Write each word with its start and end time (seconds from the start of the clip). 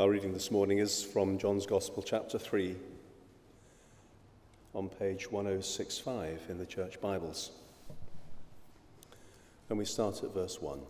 Our 0.00 0.08
reading 0.08 0.32
this 0.32 0.50
morning 0.50 0.78
is 0.78 1.04
from 1.04 1.36
John's 1.36 1.66
Gospel, 1.66 2.02
chapter 2.02 2.38
3, 2.38 2.74
on 4.72 4.88
page 4.88 5.30
1065 5.30 6.40
in 6.48 6.56
the 6.56 6.64
Church 6.64 6.98
Bibles. 7.02 7.50
And 9.68 9.78
we 9.78 9.84
start 9.84 10.24
at 10.24 10.32
verse 10.32 10.58
1. 10.58 10.80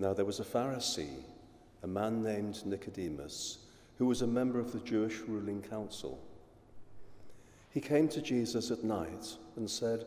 Now 0.00 0.14
there 0.14 0.24
was 0.24 0.40
a 0.40 0.44
Pharisee, 0.44 1.22
a 1.84 1.86
man 1.86 2.24
named 2.24 2.66
Nicodemus, 2.66 3.58
who 3.98 4.06
was 4.06 4.22
a 4.22 4.26
member 4.26 4.58
of 4.58 4.72
the 4.72 4.80
Jewish 4.80 5.20
ruling 5.28 5.62
council. 5.62 6.18
He 7.70 7.80
came 7.80 8.08
to 8.08 8.20
Jesus 8.20 8.72
at 8.72 8.82
night 8.82 9.36
and 9.56 9.70
said, 9.70 10.06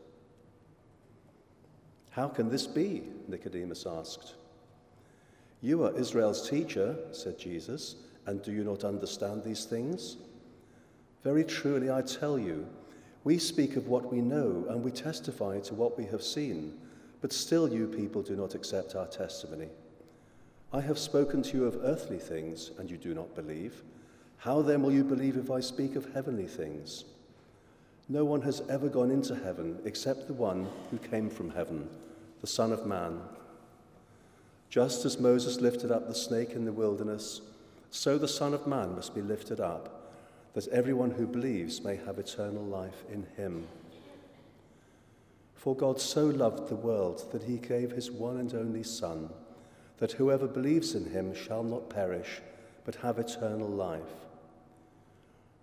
How 2.11 2.27
can 2.27 2.49
this 2.49 2.67
be? 2.67 3.03
Nicodemus 3.27 3.85
asked. 3.85 4.35
You 5.61 5.83
are 5.83 5.97
Israel's 5.97 6.49
teacher, 6.49 6.95
said 7.11 7.37
Jesus, 7.37 7.95
and 8.25 8.41
do 8.41 8.51
you 8.51 8.63
not 8.63 8.83
understand 8.83 9.43
these 9.43 9.65
things? 9.65 10.17
Very 11.23 11.43
truly, 11.43 11.91
I 11.91 12.01
tell 12.01 12.39
you, 12.39 12.67
we 13.23 13.37
speak 13.37 13.75
of 13.75 13.87
what 13.87 14.11
we 14.11 14.21
know 14.21 14.65
and 14.69 14.83
we 14.83 14.91
testify 14.91 15.59
to 15.59 15.73
what 15.73 15.97
we 15.97 16.05
have 16.05 16.23
seen 16.23 16.77
but 17.21 17.31
still, 17.31 17.71
you 17.71 17.87
people 17.87 18.23
do 18.23 18.35
not 18.35 18.55
accept 18.55 18.95
our 18.95 19.07
testimony. 19.07 19.69
I 20.73 20.81
have 20.81 20.97
spoken 20.97 21.43
to 21.43 21.57
you 21.57 21.65
of 21.65 21.77
earthly 21.83 22.17
things, 22.17 22.71
and 22.79 22.89
you 22.89 22.97
do 22.97 23.13
not 23.13 23.35
believe. 23.35 23.83
How 24.37 24.63
then 24.63 24.81
will 24.81 24.91
you 24.91 25.03
believe 25.03 25.37
if 25.37 25.51
I 25.51 25.59
speak 25.59 25.95
of 25.95 26.11
heavenly 26.13 26.47
things? 26.47 27.05
No 28.11 28.25
one 28.25 28.41
has 28.41 28.61
ever 28.67 28.89
gone 28.89 29.09
into 29.09 29.35
heaven 29.35 29.79
except 29.85 30.27
the 30.27 30.33
one 30.33 30.67
who 30.89 30.97
came 30.97 31.29
from 31.29 31.51
heaven, 31.51 31.87
the 32.41 32.47
Son 32.47 32.73
of 32.73 32.85
Man. 32.85 33.21
Just 34.69 35.05
as 35.05 35.17
Moses 35.17 35.61
lifted 35.61 35.91
up 35.91 36.09
the 36.09 36.13
snake 36.13 36.51
in 36.51 36.65
the 36.65 36.73
wilderness, 36.73 37.39
so 37.89 38.17
the 38.17 38.27
Son 38.27 38.53
of 38.53 38.67
Man 38.67 38.95
must 38.95 39.15
be 39.15 39.21
lifted 39.21 39.61
up, 39.61 40.11
that 40.55 40.67
everyone 40.67 41.11
who 41.11 41.25
believes 41.25 41.85
may 41.85 41.95
have 41.95 42.19
eternal 42.19 42.65
life 42.65 43.05
in 43.09 43.25
him. 43.37 43.65
For 45.55 45.73
God 45.73 46.01
so 46.01 46.25
loved 46.25 46.67
the 46.67 46.75
world 46.75 47.31
that 47.31 47.43
he 47.43 47.59
gave 47.59 47.91
his 47.91 48.11
one 48.11 48.35
and 48.35 48.53
only 48.53 48.83
Son, 48.83 49.29
that 49.99 50.11
whoever 50.11 50.47
believes 50.47 50.95
in 50.95 51.11
him 51.11 51.33
shall 51.33 51.63
not 51.63 51.89
perish, 51.89 52.41
but 52.83 52.95
have 52.95 53.19
eternal 53.19 53.69
life. 53.69 54.01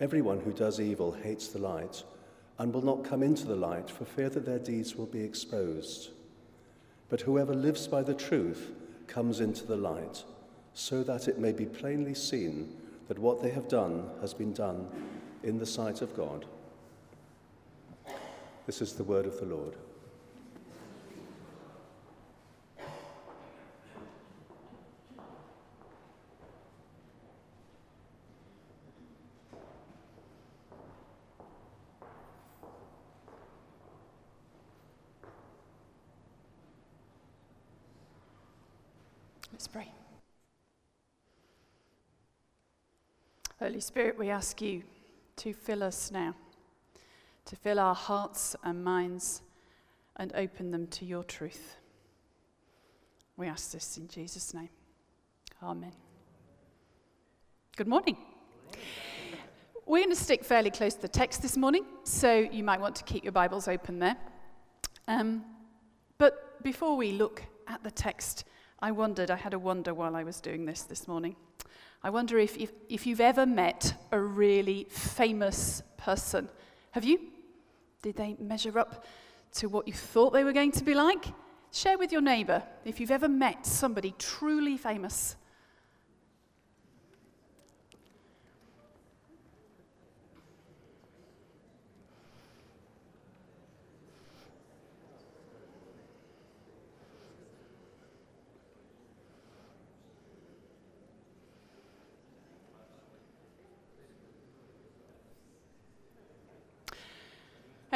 Everyone 0.00 0.40
who 0.40 0.52
does 0.52 0.78
evil 0.78 1.12
hates 1.12 1.48
the 1.48 1.58
light 1.58 2.02
and 2.58 2.72
will 2.72 2.82
not 2.82 3.04
come 3.04 3.22
into 3.22 3.46
the 3.46 3.56
light 3.56 3.90
for 3.90 4.04
fear 4.04 4.28
that 4.28 4.44
their 4.44 4.58
deeds 4.58 4.94
will 4.94 5.06
be 5.06 5.22
exposed. 5.22 6.10
But 7.08 7.22
whoever 7.22 7.54
lives 7.54 7.86
by 7.86 8.02
the 8.02 8.14
truth 8.14 8.72
comes 9.06 9.40
into 9.40 9.64
the 9.64 9.76
light, 9.76 10.24
so 10.74 11.02
that 11.04 11.28
it 11.28 11.38
may 11.38 11.52
be 11.52 11.64
plainly 11.64 12.14
seen 12.14 12.76
that 13.08 13.18
what 13.18 13.42
they 13.42 13.50
have 13.50 13.68
done 13.68 14.10
has 14.20 14.34
been 14.34 14.52
done 14.52 14.86
in 15.42 15.58
the 15.58 15.66
sight 15.66 16.02
of 16.02 16.14
God. 16.16 16.44
This 18.66 18.82
is 18.82 18.94
the 18.94 19.04
word 19.04 19.26
of 19.26 19.38
the 19.38 19.46
Lord. 19.46 19.76
Let's 39.56 39.68
pray. 39.68 39.90
Holy 43.58 43.80
Spirit, 43.80 44.18
we 44.18 44.28
ask 44.28 44.60
you 44.60 44.82
to 45.36 45.54
fill 45.54 45.82
us 45.82 46.10
now, 46.10 46.34
to 47.46 47.56
fill 47.56 47.80
our 47.80 47.94
hearts 47.94 48.54
and 48.64 48.84
minds 48.84 49.40
and 50.16 50.30
open 50.34 50.72
them 50.72 50.86
to 50.88 51.06
your 51.06 51.24
truth. 51.24 51.76
We 53.38 53.46
ask 53.46 53.70
this 53.70 53.96
in 53.96 54.08
Jesus' 54.08 54.52
name. 54.52 54.68
Amen. 55.62 55.92
Good 57.76 57.88
morning. 57.88 58.18
We're 59.86 60.04
going 60.04 60.14
to 60.14 60.22
stick 60.22 60.44
fairly 60.44 60.70
close 60.70 60.92
to 60.96 61.00
the 61.00 61.08
text 61.08 61.40
this 61.40 61.56
morning, 61.56 61.86
so 62.04 62.34
you 62.34 62.62
might 62.62 62.82
want 62.82 62.94
to 62.96 63.04
keep 63.04 63.24
your 63.24 63.32
Bibles 63.32 63.68
open 63.68 64.00
there. 64.00 64.18
Um, 65.08 65.46
but 66.18 66.62
before 66.62 66.94
we 66.94 67.12
look 67.12 67.42
at 67.68 67.82
the 67.82 67.90
text, 67.90 68.44
I 68.80 68.90
wondered, 68.90 69.30
I 69.30 69.36
had 69.36 69.54
a 69.54 69.58
wonder 69.58 69.94
while 69.94 70.14
I 70.14 70.24
was 70.24 70.40
doing 70.40 70.66
this 70.66 70.82
this 70.82 71.08
morning. 71.08 71.36
I 72.02 72.10
wonder 72.10 72.38
if, 72.38 72.56
if, 72.56 72.72
if 72.88 73.06
you've 73.06 73.20
ever 73.20 73.46
met 73.46 73.94
a 74.12 74.20
really 74.20 74.86
famous 74.90 75.82
person. 75.96 76.48
Have 76.92 77.04
you? 77.04 77.18
Did 78.02 78.16
they 78.16 78.36
measure 78.38 78.78
up 78.78 79.04
to 79.54 79.68
what 79.68 79.88
you 79.88 79.94
thought 79.94 80.32
they 80.32 80.44
were 80.44 80.52
going 80.52 80.72
to 80.72 80.84
be 80.84 80.94
like? 80.94 81.24
Share 81.72 81.98
with 81.98 82.12
your 82.12 82.20
neighbour 82.20 82.62
if 82.84 83.00
you've 83.00 83.10
ever 83.10 83.28
met 83.28 83.66
somebody 83.66 84.14
truly 84.18 84.76
famous. 84.76 85.36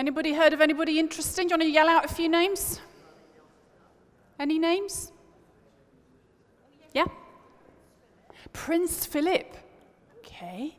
Anybody 0.00 0.32
heard 0.32 0.54
of 0.54 0.62
anybody 0.62 0.98
interesting? 0.98 1.46
Do 1.46 1.52
you 1.52 1.58
want 1.58 1.62
to 1.68 1.70
yell 1.70 1.86
out 1.86 2.06
a 2.06 2.08
few 2.08 2.26
names? 2.26 2.80
Any 4.38 4.58
names? 4.58 5.12
Yeah? 6.94 7.04
Prince 8.54 9.04
Philip. 9.04 9.54
Okay. 10.20 10.74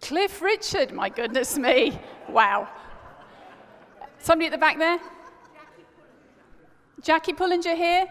Cliff 0.00 0.40
Richard, 0.40 0.92
my 0.92 1.10
goodness 1.10 1.58
me. 1.58 2.00
Wow. 2.30 2.66
Somebody 4.18 4.46
at 4.46 4.52
the 4.52 4.56
back 4.56 4.78
there? 4.78 4.98
Jackie 7.02 7.34
Pullinger 7.34 7.76
here? 7.76 8.06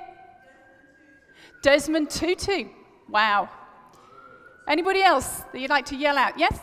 Desmond 1.63 2.11
Tutu. 2.11 2.65
Wow. 3.09 3.49
Anybody 4.67 5.01
else 5.01 5.41
that 5.51 5.59
you'd 5.59 5.71
like 5.71 5.87
to 5.87 5.95
yell 5.95 6.19
out? 6.19 6.37
Yes? 6.37 6.59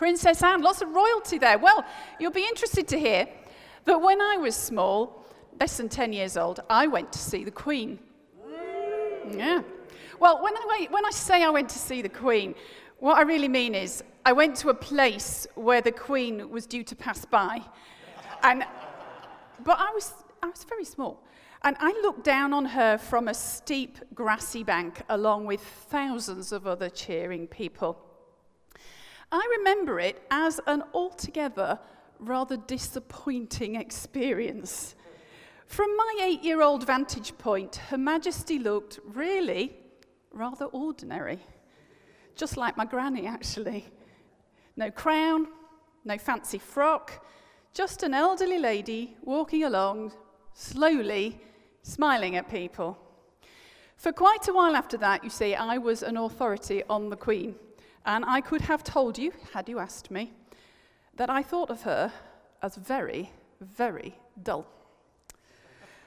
Princess 0.00 0.42
Anne. 0.42 0.62
Lots 0.62 0.80
of 0.80 0.88
royalty 0.94 1.36
there. 1.36 1.58
Well, 1.58 1.84
you'll 2.18 2.32
be 2.32 2.46
interested 2.46 2.88
to 2.88 2.98
hear 2.98 3.28
that 3.84 4.00
when 4.00 4.18
I 4.18 4.38
was 4.38 4.56
small, 4.56 5.26
less 5.60 5.76
than 5.76 5.90
10 5.90 6.14
years 6.14 6.38
old, 6.38 6.60
I 6.70 6.86
went 6.86 7.12
to 7.12 7.18
see 7.18 7.44
the 7.44 7.50
Queen. 7.50 7.98
Yeah. 9.30 9.60
Well, 10.18 10.42
when 10.42 10.56
I, 10.56 10.86
when 10.88 11.04
I 11.04 11.10
say 11.10 11.44
I 11.44 11.50
went 11.50 11.68
to 11.68 11.78
see 11.78 12.00
the 12.00 12.08
Queen, 12.08 12.54
what 12.98 13.18
I 13.18 13.22
really 13.24 13.46
mean 13.46 13.74
is 13.74 14.02
I 14.24 14.32
went 14.32 14.56
to 14.62 14.70
a 14.70 14.74
place 14.74 15.46
where 15.54 15.82
the 15.82 15.92
Queen 15.92 16.48
was 16.48 16.64
due 16.64 16.82
to 16.84 16.96
pass 16.96 17.26
by. 17.26 17.60
And, 18.42 18.64
but 19.62 19.78
I 19.78 19.90
was, 19.92 20.14
I 20.42 20.46
was 20.46 20.64
very 20.64 20.86
small. 20.86 21.22
And 21.60 21.76
I 21.78 21.90
looked 22.00 22.24
down 22.24 22.54
on 22.54 22.64
her 22.64 22.96
from 22.96 23.28
a 23.28 23.34
steep 23.34 23.98
grassy 24.14 24.62
bank 24.62 25.02
along 25.10 25.44
with 25.44 25.60
thousands 25.60 26.52
of 26.52 26.66
other 26.66 26.88
cheering 26.88 27.46
people. 27.46 27.98
I 29.32 29.56
remember 29.58 30.00
it 30.00 30.22
as 30.30 30.60
an 30.66 30.82
altogether 30.92 31.78
rather 32.18 32.56
disappointing 32.56 33.76
experience. 33.76 34.94
From 35.66 35.96
my 35.96 36.18
eight 36.22 36.42
year 36.42 36.62
old 36.62 36.84
vantage 36.84 37.36
point, 37.38 37.76
Her 37.76 37.98
Majesty 37.98 38.58
looked 38.58 38.98
really 39.04 39.76
rather 40.32 40.66
ordinary. 40.66 41.38
Just 42.34 42.56
like 42.56 42.76
my 42.76 42.84
granny, 42.84 43.26
actually. 43.26 43.84
No 44.76 44.90
crown, 44.90 45.46
no 46.04 46.18
fancy 46.18 46.58
frock, 46.58 47.24
just 47.72 48.02
an 48.02 48.14
elderly 48.14 48.58
lady 48.58 49.16
walking 49.22 49.64
along 49.64 50.12
slowly, 50.54 51.40
smiling 51.82 52.36
at 52.36 52.50
people. 52.50 52.98
For 53.96 54.12
quite 54.12 54.48
a 54.48 54.52
while 54.52 54.74
after 54.74 54.96
that, 54.98 55.22
you 55.22 55.30
see, 55.30 55.54
I 55.54 55.78
was 55.78 56.02
an 56.02 56.16
authority 56.16 56.82
on 56.88 57.10
the 57.10 57.16
Queen. 57.16 57.54
And 58.04 58.24
I 58.24 58.40
could 58.40 58.62
have 58.62 58.82
told 58.82 59.18
you, 59.18 59.32
had 59.52 59.68
you 59.68 59.78
asked 59.78 60.10
me, 60.10 60.32
that 61.16 61.30
I 61.30 61.42
thought 61.42 61.70
of 61.70 61.82
her 61.82 62.12
as 62.62 62.76
very, 62.76 63.30
very 63.60 64.18
dull. 64.42 64.66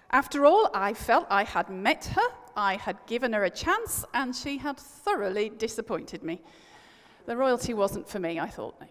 After 0.10 0.46
all, 0.46 0.70
I 0.74 0.94
felt 0.94 1.28
I 1.30 1.44
had 1.44 1.70
met 1.70 2.06
her, 2.06 2.28
I 2.56 2.76
had 2.76 2.98
given 3.08 3.34
her 3.34 3.46
a 3.46 3.50
chance, 3.50 4.06
and 4.14 4.36
she 4.36 4.58
had 4.58 4.78
thoroughly 4.78 5.50
disappointed 5.50 6.24
me. 6.24 6.42
The 7.26 7.36
royalty 7.36 7.74
wasn't 7.74 8.08
for 8.08 8.20
me, 8.20 8.40
I 8.40 8.48
thought. 8.48 8.80
No, 8.80 8.88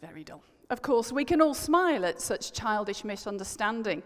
very 0.00 0.22
dull. 0.22 0.42
Of 0.70 0.82
course, 0.82 1.10
we 1.10 1.24
can 1.24 1.40
all 1.40 1.54
smile 1.54 2.04
at 2.04 2.20
such 2.20 2.52
childish 2.52 3.02
misunderstanding. 3.02 4.02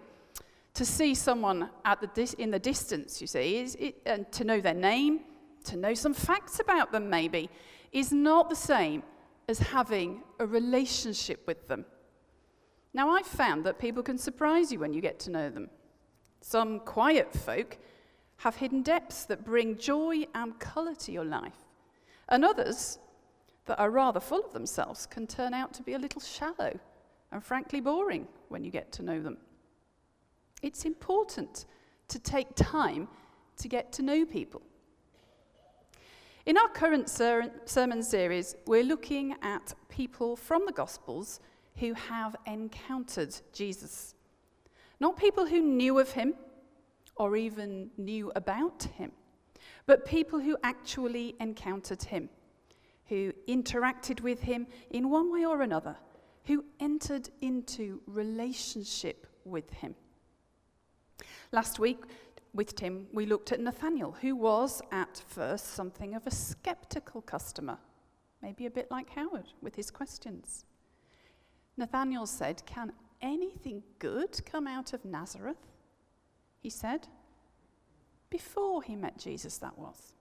To 0.74 0.84
see 0.84 1.14
someone 1.14 1.68
the 1.84 2.10
dis- 2.14 2.34
in 2.34 2.50
the 2.50 2.58
distance, 2.58 3.20
you 3.20 3.26
see, 3.26 3.58
it, 3.58 3.96
and 4.06 4.30
to 4.32 4.44
know 4.44 4.60
their 4.60 4.74
name, 4.74 5.20
to 5.64 5.76
know 5.76 5.94
some 5.94 6.14
facts 6.14 6.60
about 6.60 6.92
them, 6.92 7.10
maybe, 7.10 7.50
is 7.94 8.12
not 8.12 8.50
the 8.50 8.56
same 8.56 9.02
as 9.48 9.58
having 9.58 10.22
a 10.38 10.46
relationship 10.46 11.46
with 11.46 11.66
them. 11.68 11.86
Now, 12.92 13.10
I've 13.10 13.26
found 13.26 13.64
that 13.64 13.78
people 13.78 14.02
can 14.02 14.18
surprise 14.18 14.70
you 14.70 14.80
when 14.80 14.92
you 14.92 15.00
get 15.00 15.18
to 15.20 15.30
know 15.30 15.48
them. 15.48 15.70
Some 16.40 16.80
quiet 16.80 17.32
folk 17.32 17.78
have 18.38 18.56
hidden 18.56 18.82
depths 18.82 19.24
that 19.26 19.44
bring 19.44 19.78
joy 19.78 20.26
and 20.34 20.58
colour 20.58 20.94
to 20.96 21.12
your 21.12 21.24
life. 21.24 21.56
And 22.28 22.44
others 22.44 22.98
that 23.66 23.78
are 23.78 23.90
rather 23.90 24.20
full 24.20 24.44
of 24.44 24.52
themselves 24.52 25.06
can 25.06 25.26
turn 25.26 25.54
out 25.54 25.72
to 25.74 25.82
be 25.82 25.94
a 25.94 25.98
little 25.98 26.20
shallow 26.20 26.78
and 27.32 27.42
frankly 27.42 27.80
boring 27.80 28.26
when 28.48 28.64
you 28.64 28.70
get 28.70 28.92
to 28.92 29.02
know 29.02 29.20
them. 29.20 29.38
It's 30.62 30.84
important 30.84 31.66
to 32.08 32.18
take 32.18 32.48
time 32.54 33.08
to 33.56 33.68
get 33.68 33.92
to 33.92 34.02
know 34.02 34.24
people. 34.24 34.62
In 36.46 36.58
our 36.58 36.68
current 36.68 37.08
ser- 37.08 37.50
sermon 37.64 38.02
series, 38.02 38.54
we're 38.66 38.84
looking 38.84 39.34
at 39.40 39.72
people 39.88 40.36
from 40.36 40.66
the 40.66 40.72
Gospels 40.72 41.40
who 41.76 41.94
have 41.94 42.36
encountered 42.46 43.34
Jesus. 43.54 44.14
Not 45.00 45.16
people 45.16 45.46
who 45.46 45.62
knew 45.62 45.98
of 45.98 46.12
him 46.12 46.34
or 47.16 47.34
even 47.34 47.88
knew 47.96 48.30
about 48.36 48.82
him, 48.82 49.12
but 49.86 50.04
people 50.04 50.38
who 50.38 50.58
actually 50.62 51.34
encountered 51.40 52.02
him, 52.02 52.28
who 53.06 53.32
interacted 53.48 54.20
with 54.20 54.42
him 54.42 54.66
in 54.90 55.08
one 55.08 55.32
way 55.32 55.46
or 55.46 55.62
another, 55.62 55.96
who 56.44 56.62
entered 56.78 57.30
into 57.40 58.02
relationship 58.06 59.26
with 59.46 59.70
him. 59.70 59.94
Last 61.52 61.78
week 61.78 62.00
with 62.54 62.76
Tim, 62.76 63.08
we 63.12 63.26
looked 63.26 63.50
at 63.50 63.60
Nathaniel, 63.60 64.12
who 64.20 64.36
was 64.36 64.80
at 64.92 65.22
first 65.26 65.74
something 65.74 66.14
of 66.14 66.26
a 66.26 66.30
skeptical 66.30 67.20
customer, 67.20 67.78
maybe 68.40 68.66
a 68.66 68.70
bit 68.70 68.90
like 68.90 69.10
Howard 69.10 69.52
with 69.60 69.74
his 69.74 69.90
questions. 69.90 70.64
Nathaniel 71.76 72.26
said, 72.26 72.62
Can 72.64 72.92
anything 73.20 73.82
good 73.98 74.40
come 74.46 74.68
out 74.68 74.92
of 74.92 75.04
Nazareth? 75.04 75.72
He 76.60 76.70
said. 76.70 77.08
Before 78.30 78.82
he 78.82 78.96
met 78.96 79.18
Jesus, 79.18 79.58
that 79.58 79.76
was. 79.76 80.14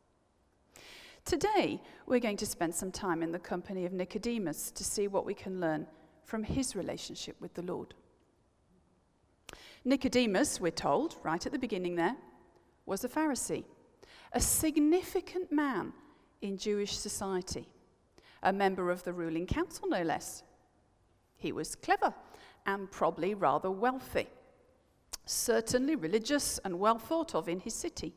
Today, 1.26 1.82
we're 2.06 2.20
going 2.20 2.38
to 2.38 2.46
spend 2.46 2.76
some 2.76 2.92
time 2.92 3.24
in 3.24 3.32
the 3.32 3.40
company 3.40 3.86
of 3.86 3.94
Nicodemus 3.94 4.72
to 4.72 4.84
see 4.84 5.08
what 5.08 5.26
we 5.26 5.34
can 5.34 5.60
learn 5.60 5.88
from 6.26 6.44
his 6.44 6.76
relationship 6.76 7.40
with 7.40 7.54
the 7.54 7.62
Lord. 7.62 7.94
Nicodemus, 9.86 10.60
we're 10.60 10.72
told, 10.72 11.18
right 11.24 11.46
at 11.46 11.52
the 11.52 11.60
beginning 11.60 11.96
there, 11.96 12.16
was 12.86 13.04
a 13.04 13.10
Pharisee, 13.10 13.64
a 14.34 14.40
significant 14.40 15.52
man 15.52 15.94
in 16.42 16.58
Jewish 16.58 16.98
society, 16.98 17.68
a 18.42 18.52
member 18.52 18.92
of 18.92 19.04
the 19.04 19.14
ruling 19.14 19.46
council, 19.46 19.88
no 19.88 20.02
less. 20.02 20.44
He 21.38 21.52
was 21.52 21.76
clever 21.76 22.14
and 22.66 22.90
probably 22.92 23.34
rather 23.34 23.72
wealthy, 23.72 24.28
certainly 25.26 25.96
religious 25.96 26.60
and 26.64 26.80
well 26.80 26.98
thought 26.98 27.36
of 27.36 27.50
in 27.50 27.60
his 27.60 27.74
city. 27.74 28.14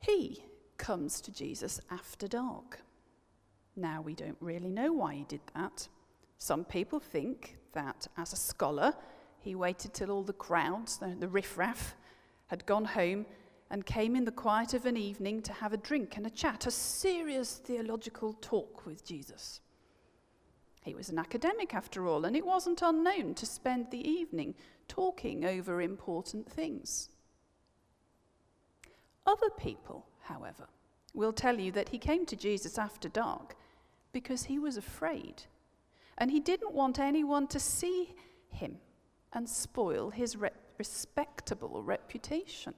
He 0.00 0.42
comes 0.76 1.20
to 1.22 1.32
Jesus 1.32 1.80
after 1.90 2.28
dark. 2.28 2.80
Now, 3.76 4.02
we 4.02 4.14
don't 4.14 4.36
really 4.40 4.70
know 4.70 4.92
why 4.92 5.14
he 5.14 5.24
did 5.24 5.40
that. 5.54 5.88
Some 6.38 6.64
people 6.64 7.00
think 7.00 7.56
that 7.72 8.06
as 8.16 8.32
a 8.32 8.36
scholar, 8.36 8.94
he 9.44 9.54
waited 9.54 9.92
till 9.92 10.10
all 10.10 10.22
the 10.22 10.32
crowds, 10.32 10.96
the, 10.96 11.14
the 11.18 11.28
riffraff, 11.28 11.94
had 12.46 12.64
gone 12.64 12.86
home 12.86 13.26
and 13.70 13.84
came 13.84 14.16
in 14.16 14.24
the 14.24 14.32
quiet 14.32 14.72
of 14.72 14.86
an 14.86 14.96
evening 14.96 15.42
to 15.42 15.52
have 15.52 15.74
a 15.74 15.76
drink 15.76 16.16
and 16.16 16.26
a 16.26 16.30
chat, 16.30 16.66
a 16.66 16.70
serious 16.70 17.56
theological 17.56 18.32
talk 18.40 18.86
with 18.86 19.04
Jesus. 19.04 19.60
He 20.82 20.94
was 20.94 21.10
an 21.10 21.18
academic, 21.18 21.74
after 21.74 22.06
all, 22.06 22.24
and 22.24 22.34
it 22.34 22.46
wasn't 22.46 22.80
unknown 22.80 23.34
to 23.34 23.44
spend 23.44 23.90
the 23.90 24.06
evening 24.08 24.54
talking 24.88 25.44
over 25.44 25.82
important 25.82 26.50
things. 26.50 27.10
Other 29.26 29.50
people, 29.50 30.06
however, 30.22 30.68
will 31.12 31.32
tell 31.32 31.58
you 31.58 31.70
that 31.72 31.90
he 31.90 31.98
came 31.98 32.24
to 32.26 32.36
Jesus 32.36 32.78
after 32.78 33.08
dark 33.10 33.56
because 34.12 34.44
he 34.44 34.58
was 34.58 34.76
afraid 34.78 35.42
and 36.16 36.30
he 36.30 36.40
didn't 36.40 36.72
want 36.72 36.98
anyone 36.98 37.46
to 37.48 37.60
see 37.60 38.14
him 38.50 38.78
and 39.34 39.48
spoil 39.48 40.10
his 40.10 40.36
re- 40.36 40.50
respectable 40.78 41.82
reputation. 41.82 42.74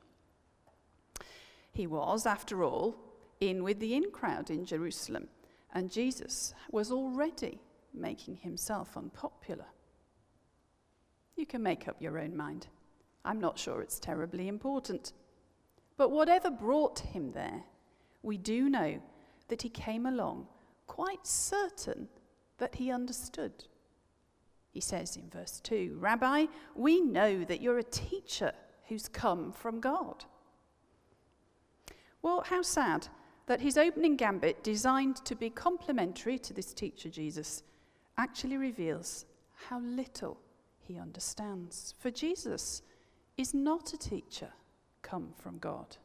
He 1.72 1.86
was, 1.86 2.26
after 2.26 2.64
all, 2.64 2.96
in 3.40 3.62
with 3.62 3.78
the 3.80 3.94
in 3.94 4.10
crowd 4.10 4.50
in 4.50 4.64
Jerusalem, 4.64 5.28
and 5.74 5.90
Jesus 5.90 6.54
was 6.70 6.90
already 6.90 7.60
making 7.92 8.36
himself 8.36 8.96
unpopular. 8.96 9.66
You 11.36 11.44
can 11.44 11.62
make 11.62 11.86
up 11.86 12.00
your 12.00 12.18
own 12.18 12.34
mind. 12.36 12.68
I'm 13.24 13.40
not 13.40 13.58
sure 13.58 13.82
it's 13.82 14.00
terribly 14.00 14.48
important. 14.48 15.12
But 15.96 16.10
whatever 16.10 16.50
brought 16.50 17.00
him 17.00 17.32
there, 17.32 17.64
we 18.22 18.38
do 18.38 18.70
know 18.70 19.02
that 19.48 19.62
he 19.62 19.68
came 19.68 20.06
along 20.06 20.46
quite 20.86 21.26
certain 21.26 22.08
that 22.58 22.76
he 22.76 22.90
understood. 22.90 23.64
He 24.76 24.80
says 24.82 25.16
in 25.16 25.30
verse 25.30 25.58
2 25.60 25.96
Rabbi, 25.98 26.44
we 26.74 27.00
know 27.00 27.44
that 27.44 27.62
you're 27.62 27.78
a 27.78 27.82
teacher 27.82 28.52
who's 28.88 29.08
come 29.08 29.50
from 29.50 29.80
God. 29.80 30.26
Well, 32.20 32.42
how 32.42 32.60
sad 32.60 33.08
that 33.46 33.62
his 33.62 33.78
opening 33.78 34.16
gambit, 34.16 34.62
designed 34.62 35.24
to 35.24 35.34
be 35.34 35.48
complimentary 35.48 36.38
to 36.40 36.52
this 36.52 36.74
teacher 36.74 37.08
Jesus, 37.08 37.62
actually 38.18 38.58
reveals 38.58 39.24
how 39.66 39.80
little 39.80 40.36
he 40.82 40.98
understands. 40.98 41.94
For 41.98 42.10
Jesus 42.10 42.82
is 43.38 43.54
not 43.54 43.94
a 43.94 43.98
teacher 43.98 44.50
come 45.00 45.32
from 45.38 45.56
God, 45.56 45.96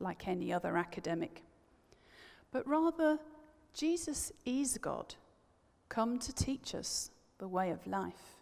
like 0.00 0.26
any 0.26 0.50
other 0.50 0.78
academic, 0.78 1.42
but 2.52 2.66
rather, 2.66 3.18
Jesus 3.74 4.32
is 4.46 4.78
God, 4.78 5.14
come 5.90 6.18
to 6.20 6.32
teach 6.32 6.74
us 6.74 7.10
the 7.38 7.48
way 7.48 7.70
of 7.70 7.86
life. 7.86 8.36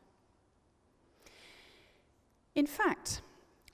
In 2.55 2.67
fact, 2.67 3.23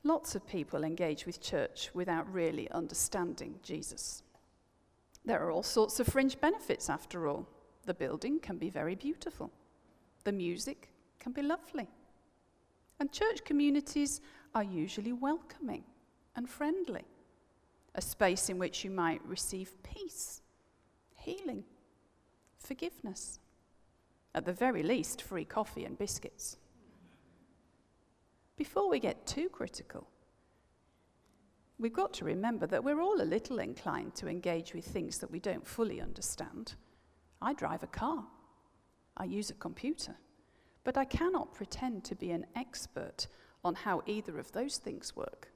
lots 0.04 0.34
of 0.34 0.46
people 0.46 0.84
engage 0.84 1.26
with 1.26 1.40
church 1.40 1.90
without 1.92 2.32
really 2.32 2.70
understanding 2.70 3.56
Jesus. 3.62 4.22
There 5.24 5.42
are 5.42 5.50
all 5.50 5.62
sorts 5.62 6.00
of 6.00 6.06
fringe 6.06 6.40
benefits, 6.40 6.88
after 6.88 7.26
all. 7.26 7.46
The 7.84 7.94
building 7.94 8.40
can 8.40 8.56
be 8.56 8.70
very 8.70 8.94
beautiful, 8.94 9.50
the 10.24 10.32
music 10.32 10.90
can 11.18 11.32
be 11.32 11.42
lovely, 11.42 11.88
and 12.98 13.10
church 13.12 13.44
communities 13.44 14.20
are 14.54 14.62
usually 14.62 15.12
welcoming 15.12 15.84
and 16.36 16.48
friendly, 16.48 17.04
a 17.94 18.00
space 18.00 18.48
in 18.48 18.58
which 18.58 18.84
you 18.84 18.90
might 18.90 19.24
receive 19.24 19.82
peace, 19.82 20.42
healing, 21.14 21.64
forgiveness, 22.58 23.40
at 24.34 24.44
the 24.44 24.52
very 24.52 24.82
least, 24.82 25.22
free 25.22 25.44
coffee 25.44 25.84
and 25.84 25.98
biscuits. 25.98 26.56
Before 28.56 28.88
we 28.88 29.00
get 29.00 29.26
too 29.26 29.48
critical, 29.48 30.06
we've 31.78 31.92
got 31.92 32.12
to 32.14 32.24
remember 32.24 32.66
that 32.66 32.84
we're 32.84 33.00
all 33.00 33.20
a 33.20 33.24
little 33.24 33.58
inclined 33.58 34.14
to 34.16 34.28
engage 34.28 34.74
with 34.74 34.84
things 34.84 35.18
that 35.18 35.30
we 35.30 35.40
don't 35.40 35.66
fully 35.66 36.00
understand. 36.00 36.74
I 37.40 37.54
drive 37.54 37.82
a 37.82 37.88
car, 37.88 38.24
I 39.16 39.24
use 39.24 39.50
a 39.50 39.54
computer, 39.54 40.14
but 40.84 40.96
I 40.96 41.04
cannot 41.04 41.54
pretend 41.54 42.04
to 42.04 42.14
be 42.14 42.30
an 42.30 42.46
expert 42.54 43.26
on 43.64 43.74
how 43.74 44.02
either 44.06 44.38
of 44.38 44.52
those 44.52 44.76
things 44.76 45.16
work. 45.16 45.48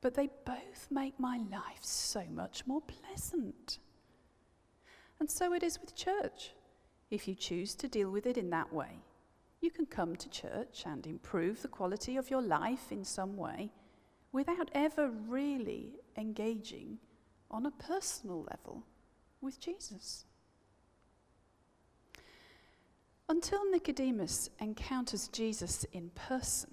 But 0.00 0.14
they 0.14 0.28
both 0.44 0.88
make 0.90 1.18
my 1.18 1.38
life 1.50 1.82
so 1.82 2.24
much 2.30 2.66
more 2.66 2.82
pleasant. 2.82 3.78
And 5.18 5.30
so 5.30 5.52
it 5.52 5.62
is 5.62 5.80
with 5.80 5.96
church. 5.96 6.52
If 7.10 7.26
you 7.26 7.34
choose 7.34 7.74
to 7.76 7.88
deal 7.88 8.10
with 8.10 8.26
it 8.26 8.36
in 8.36 8.50
that 8.50 8.72
way, 8.72 9.00
you 9.60 9.70
can 9.70 9.86
come 9.86 10.14
to 10.16 10.28
church 10.28 10.84
and 10.86 11.06
improve 11.06 11.62
the 11.62 11.68
quality 11.68 12.16
of 12.16 12.30
your 12.30 12.42
life 12.42 12.92
in 12.92 13.04
some 13.04 13.36
way 13.36 13.70
without 14.32 14.70
ever 14.74 15.10
really 15.26 15.94
engaging 16.16 16.98
on 17.50 17.66
a 17.66 17.70
personal 17.70 18.46
level 18.50 18.82
with 19.40 19.58
Jesus. 19.58 20.26
Until 23.28 23.70
Nicodemus 23.70 24.50
encounters 24.60 25.28
Jesus 25.28 25.84
in 25.92 26.10
person, 26.10 26.70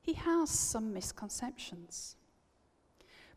he 0.00 0.14
has 0.14 0.50
some 0.50 0.92
misconceptions. 0.92 2.16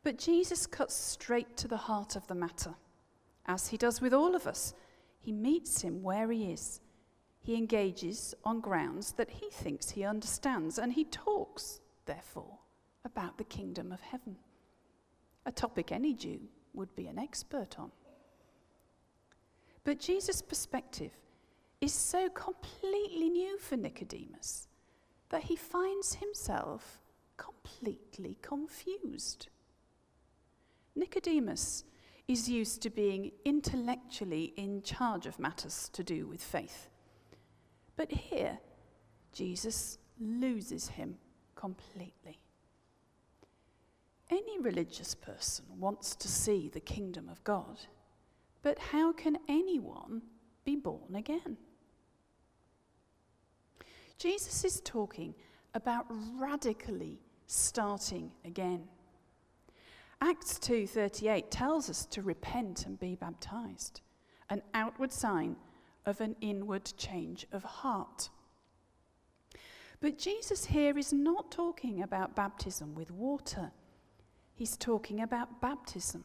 But 0.04 0.18
Jesus 0.18 0.66
cuts 0.66 0.96
straight 0.96 1.56
to 1.58 1.68
the 1.68 1.78
heart 1.78 2.16
of 2.16 2.26
the 2.28 2.36
matter, 2.36 2.74
as 3.46 3.68
he 3.68 3.78
does 3.78 4.02
with 4.02 4.14
all 4.14 4.36
of 4.36 4.48
us. 4.48 4.74
He 5.22 5.32
meets 5.32 5.82
him 5.82 6.02
where 6.02 6.32
he 6.32 6.52
is. 6.52 6.82
He 7.40 7.56
engages 7.56 8.36
on 8.44 8.60
grounds 8.60 9.14
that 9.14 9.30
he 9.30 9.50
thinks 9.52 9.92
he 9.92 10.04
understands, 10.04 10.78
and 10.78 10.94
he 10.94 11.06
talks, 11.06 11.80
therefore, 12.06 12.58
about 13.06 13.38
the 13.38 13.44
kingdom 13.44 13.92
of 13.92 14.02
heaven, 14.02 14.36
a 15.46 15.52
topic 15.52 15.92
any 15.92 16.14
Jew 16.14 16.40
would 16.74 16.94
be 16.96 17.08
an 17.08 17.20
expert 17.20 17.80
on. 17.80 17.92
But 19.84 20.00
Jesus' 20.00 20.42
perspective 20.42 21.12
is 21.80 21.94
so 21.94 22.30
completely 22.30 23.30
new 23.30 23.58
for 23.58 23.76
Nicodemus 23.76 24.68
that 25.30 25.44
he 25.44 25.56
finds 25.56 26.16
himself 26.16 27.00
completely 27.38 28.38
confused. 28.42 29.48
Nicodemus 30.96 31.86
is 32.28 32.50
used 32.50 32.82
to 32.82 32.90
being 32.90 33.32
intellectually 33.46 34.54
in 34.56 34.82
charge 34.82 35.26
of 35.26 35.40
matters 35.40 35.90
to 35.94 36.04
do 36.04 36.28
with 36.28 36.42
faith. 36.42 36.90
But 37.96 38.12
here, 38.12 38.60
Jesus 39.34 39.98
loses 40.20 40.90
him 40.90 41.18
completely. 41.56 42.40
Any 44.30 44.60
religious 44.60 45.14
person 45.14 45.66
wants 45.78 46.16
to 46.16 46.28
see 46.28 46.70
the 46.70 46.80
kingdom 46.80 47.28
of 47.28 47.44
God, 47.44 47.80
but 48.62 48.80
how 48.80 49.12
can 49.12 49.38
anyone 49.50 50.22
be 50.64 50.76
born 50.78 51.16
again? 51.16 51.58
Jesus 54.18 54.64
is 54.64 54.82
talking 54.86 55.34
about 55.74 56.06
radically 56.36 57.20
starting 57.48 58.32
again. 58.46 58.88
Acts 60.24 60.60
2:38 60.60 61.50
tells 61.50 61.90
us 61.90 62.06
to 62.06 62.22
repent 62.22 62.86
and 62.86 63.00
be 63.00 63.16
baptized, 63.16 64.02
an 64.50 64.62
outward 64.76 65.12
sign 65.12 65.56
of 66.06 66.22
an 66.22 66.36
inward 66.42 66.86
change 66.96 67.48
of 67.52 67.64
heart. 67.64 68.30
But 70.00 70.20
Jesus 70.20 70.66
here 70.66 70.96
is 70.98 71.12
not 71.12 71.52
talking 71.52 72.04
about 72.04 72.36
baptism 72.36 72.94
with 72.94 73.10
water. 73.10 73.72
He's 74.54 74.78
talking 74.78 75.22
about 75.22 75.60
baptism 75.60 76.24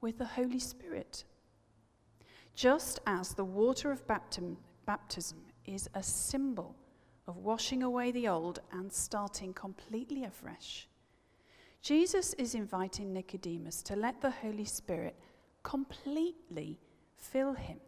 with 0.00 0.18
the 0.18 0.24
Holy 0.24 0.60
Spirit. 0.60 1.24
Just 2.54 3.00
as 3.06 3.34
the 3.34 3.44
water 3.44 3.90
of 3.90 4.06
baptism, 4.06 4.56
baptism 4.86 5.40
is 5.64 5.88
a 5.94 6.02
symbol 6.02 6.76
of 7.26 7.38
washing 7.38 7.82
away 7.82 8.12
the 8.12 8.28
old 8.28 8.60
and 8.70 8.92
starting 8.92 9.52
completely 9.52 10.22
afresh. 10.22 10.88
Jesus 11.82 12.32
is 12.34 12.54
inviting 12.54 13.12
Nicodemus 13.12 13.82
to 13.82 13.96
let 13.96 14.20
the 14.20 14.30
Holy 14.30 14.64
Spirit 14.64 15.16
completely 15.64 16.78
fill 17.16 17.54
him, 17.54 17.78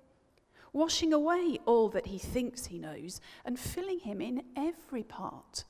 washing 0.73 1.13
away 1.13 1.59
all 1.65 1.89
that 1.91 2.07
he 2.07 2.19
thinks 2.19 2.67
he 2.67 2.79
knows 2.79 3.21
and 3.45 3.59
filling 3.59 4.01
him 4.01 4.21
in 4.21 4.43
every 4.57 5.05
part 5.05 5.65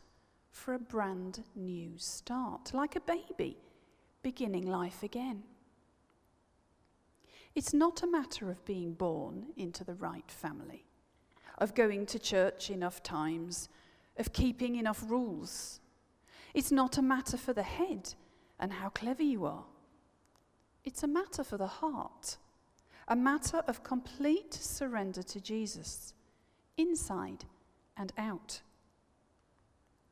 for 0.50 0.72
a 0.72 0.78
brand 0.78 1.44
new 1.54 1.92
start, 1.98 2.72
like 2.72 2.96
a 2.96 3.00
baby 3.00 3.58
beginning 4.22 4.66
life 4.66 5.02
again. 5.02 5.42
It's 7.54 7.74
not 7.74 8.02
a 8.02 8.06
matter 8.06 8.50
of 8.50 8.64
being 8.64 8.94
born 8.94 9.46
into 9.56 9.84
the 9.84 9.94
right 9.94 10.30
family 10.30 10.86
of 11.58 11.74
going 11.74 12.06
to 12.06 12.18
church 12.18 12.70
enough 12.70 13.02
times, 13.02 13.68
of 14.18 14.32
keeping 14.32 14.76
enough 14.76 15.04
rules. 15.06 15.80
It's 16.54 16.70
not 16.70 16.96
a 16.96 17.02
matter 17.02 17.36
for 17.36 17.52
the 17.52 17.64
head 17.64 18.14
and 18.60 18.72
how 18.72 18.88
clever 18.88 19.22
you 19.22 19.44
are. 19.44 19.64
It's 20.84 21.02
a 21.02 21.08
matter 21.08 21.42
for 21.42 21.58
the 21.58 21.66
heart, 21.66 22.36
a 23.08 23.16
matter 23.16 23.62
of 23.66 23.82
complete 23.82 24.54
surrender 24.54 25.22
to 25.22 25.40
Jesus, 25.40 26.14
inside 26.76 27.44
and 27.96 28.12
out. 28.16 28.60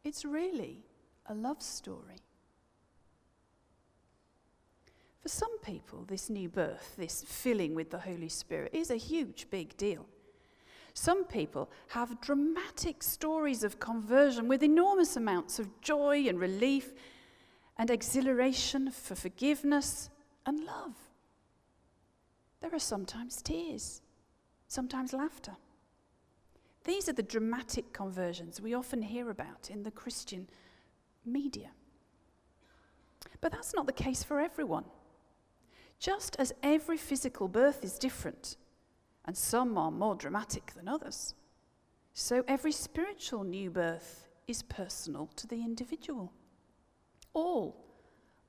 It's 0.02 0.24
really 0.24 0.84
a 1.26 1.34
love 1.34 1.62
story. 1.62 2.18
For 5.20 5.28
some 5.28 5.56
people, 5.60 6.04
this 6.08 6.28
new 6.28 6.48
birth, 6.48 6.96
this 6.98 7.22
filling 7.22 7.76
with 7.76 7.90
the 7.90 8.00
Holy 8.00 8.28
Spirit, 8.28 8.74
is 8.74 8.90
a 8.90 8.96
huge, 8.96 9.46
big 9.50 9.76
deal. 9.76 10.06
Some 10.94 11.24
people 11.24 11.70
have 11.88 12.20
dramatic 12.20 13.02
stories 13.02 13.64
of 13.64 13.80
conversion 13.80 14.48
with 14.48 14.62
enormous 14.62 15.16
amounts 15.16 15.58
of 15.58 15.80
joy 15.80 16.28
and 16.28 16.38
relief 16.38 16.92
and 17.78 17.90
exhilaration 17.90 18.90
for 18.90 19.14
forgiveness 19.14 20.10
and 20.44 20.64
love. 20.64 20.96
There 22.60 22.74
are 22.74 22.78
sometimes 22.78 23.40
tears, 23.40 24.02
sometimes 24.68 25.12
laughter. 25.12 25.56
These 26.84 27.08
are 27.08 27.14
the 27.14 27.22
dramatic 27.22 27.92
conversions 27.92 28.60
we 28.60 28.74
often 28.74 29.02
hear 29.02 29.30
about 29.30 29.70
in 29.70 29.82
the 29.84 29.90
Christian 29.90 30.48
media. 31.24 31.70
But 33.40 33.52
that's 33.52 33.74
not 33.74 33.86
the 33.86 33.92
case 33.92 34.22
for 34.22 34.40
everyone. 34.40 34.84
Just 35.98 36.36
as 36.38 36.52
every 36.62 36.96
physical 36.96 37.48
birth 37.48 37.84
is 37.84 37.98
different, 37.98 38.56
and 39.24 39.36
some 39.36 39.78
are 39.78 39.90
more 39.90 40.14
dramatic 40.14 40.72
than 40.74 40.88
others. 40.88 41.34
So 42.12 42.44
every 42.46 42.72
spiritual 42.72 43.44
new 43.44 43.70
birth 43.70 44.28
is 44.46 44.62
personal 44.62 45.28
to 45.36 45.46
the 45.46 45.56
individual. 45.56 46.32
All 47.32 47.84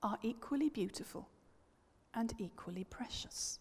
are 0.01 0.17
equally 0.21 0.69
beautiful 0.69 1.29
and 2.13 2.33
equally 2.37 2.83
precious. 2.83 3.59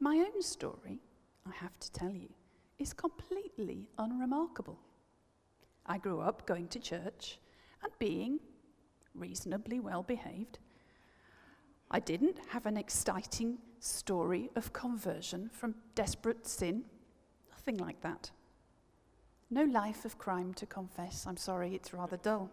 My 0.00 0.16
own 0.16 0.42
story, 0.42 1.00
I 1.46 1.52
have 1.54 1.78
to 1.80 1.92
tell 1.92 2.12
you, 2.12 2.28
is 2.78 2.92
completely 2.92 3.88
unremarkable. 3.98 4.78
I 5.86 5.98
grew 5.98 6.20
up 6.20 6.46
going 6.46 6.68
to 6.68 6.78
church 6.78 7.38
and 7.82 7.92
being 7.98 8.40
reasonably 9.14 9.80
well 9.80 10.02
behaved. 10.02 10.58
I 11.90 12.00
didn't 12.00 12.38
have 12.48 12.66
an 12.66 12.76
exciting 12.76 13.58
story 13.86 14.50
of 14.56 14.72
conversion 14.72 15.48
from 15.52 15.74
desperate 15.94 16.46
sin. 16.46 16.84
Nothing 17.50 17.78
like 17.78 18.00
that. 18.02 18.30
No 19.50 19.64
life 19.64 20.04
of 20.04 20.18
crime 20.18 20.52
to 20.54 20.66
confess. 20.66 21.26
I'm 21.26 21.36
sorry, 21.36 21.74
it's 21.74 21.94
rather 21.94 22.16
dull. 22.16 22.50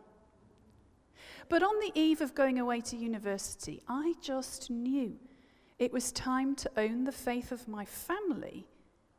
But 1.50 1.64
on 1.64 1.80
the 1.80 1.92
eve 1.96 2.22
of 2.22 2.36
going 2.36 2.60
away 2.60 2.82
to 2.82 2.98
university, 2.98 3.82
I 3.88 4.14
just 4.22 4.70
knew 4.70 5.18
it 5.80 5.92
was 5.92 6.12
time 6.12 6.56
to 6.56 6.72
own 6.78 7.04
the 7.04 7.12
faith 7.12 7.52
of 7.52 7.68
my 7.68 7.86
family 7.86 8.68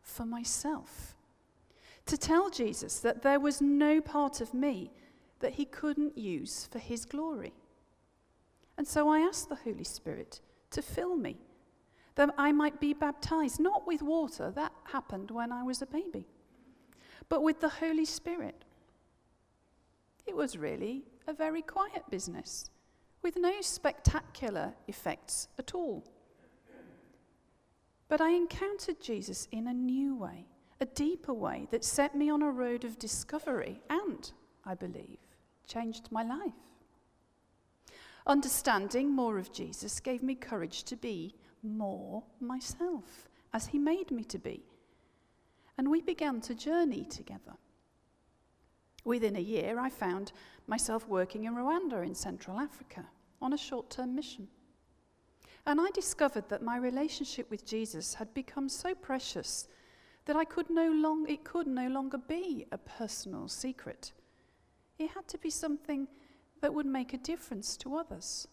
for 0.02 0.24
myself. 0.24 1.16
to 2.06 2.16
tell 2.16 2.50
Jesus 2.50 3.00
that 3.00 3.22
there 3.22 3.40
was 3.40 3.60
no 3.60 4.00
part 4.00 4.40
of 4.40 4.52
me 4.52 4.90
that 5.40 5.54
he 5.54 5.64
couldn't 5.64 6.16
use 6.16 6.68
for 6.70 6.78
his 6.78 7.04
glory. 7.04 7.52
And 8.76 8.86
so 8.86 9.08
I 9.08 9.20
asked 9.20 9.48
the 9.48 9.54
Holy 9.56 9.84
Spirit 9.84 10.40
to 10.70 10.82
fill 10.82 11.16
me, 11.16 11.36
that 12.16 12.34
I 12.38 12.52
might 12.52 12.80
be 12.80 12.94
baptized, 12.94 13.60
not 13.60 13.86
with 13.86 14.02
water, 14.02 14.50
that 14.52 14.72
happened 14.84 15.30
when 15.30 15.50
I 15.50 15.62
was 15.62 15.82
a 15.82 15.86
baby, 15.86 16.26
but 17.28 17.42
with 17.42 17.60
the 17.60 17.68
Holy 17.68 18.04
Spirit. 18.04 18.64
It 20.26 20.36
was 20.36 20.56
really 20.56 21.04
a 21.26 21.32
very 21.32 21.62
quiet 21.62 22.04
business, 22.10 22.70
with 23.22 23.36
no 23.36 23.60
spectacular 23.60 24.74
effects 24.86 25.48
at 25.58 25.74
all. 25.74 26.04
But 28.08 28.20
I 28.20 28.30
encountered 28.30 29.00
Jesus 29.00 29.48
in 29.50 29.66
a 29.66 29.74
new 29.74 30.14
way, 30.14 30.46
a 30.80 30.86
deeper 30.86 31.32
way 31.32 31.66
that 31.70 31.84
set 31.84 32.14
me 32.14 32.30
on 32.30 32.42
a 32.42 32.50
road 32.50 32.84
of 32.84 32.98
discovery 32.98 33.80
and, 33.88 34.30
I 34.64 34.74
believe, 34.74 35.18
changed 35.66 36.12
my 36.12 36.22
life. 36.22 36.52
Understanding 38.26 39.10
more 39.10 39.38
of 39.38 39.52
Jesus 39.52 40.00
gave 40.00 40.22
me 40.22 40.34
courage 40.34 40.84
to 40.84 40.96
be 40.96 41.34
more 41.64 42.22
myself, 42.40 43.28
as 43.52 43.66
he 43.66 43.78
made 43.78 44.10
me 44.10 44.24
to 44.24 44.38
be. 44.38 44.62
And 45.76 45.90
we 45.90 46.00
began 46.00 46.40
to 46.42 46.54
journey 46.54 47.04
together. 47.04 47.54
Within 49.04 49.36
a 49.36 49.40
year, 49.40 49.78
I 49.78 49.90
found 49.90 50.32
myself 50.66 51.08
working 51.08 51.44
in 51.44 51.54
Rwanda 51.54 52.04
in 52.04 52.14
Central 52.14 52.58
Africa 52.58 53.04
on 53.42 53.52
a 53.52 53.58
short 53.58 53.90
term 53.90 54.14
mission. 54.14 54.48
And 55.66 55.80
I 55.80 55.90
discovered 55.90 56.48
that 56.48 56.62
my 56.62 56.76
relationship 56.76 57.50
with 57.50 57.66
Jesus 57.66 58.14
had 58.14 58.32
become 58.34 58.68
so 58.68 58.94
precious 58.94 59.66
that 60.26 60.36
I 60.36 60.44
could 60.44 60.70
no 60.70 60.90
long, 60.90 61.28
it 61.28 61.44
could 61.44 61.66
no 61.66 61.88
longer 61.88 62.18
be 62.18 62.66
a 62.72 62.78
personal 62.78 63.48
secret. 63.48 64.12
It 64.98 65.10
had 65.10 65.26
to 65.28 65.38
be 65.38 65.50
something 65.50 66.08
that 66.60 66.72
would 66.72 66.86
make 66.86 67.12
a 67.12 67.18
difference 67.18 67.76
to 67.78 67.96
others. 67.96 68.48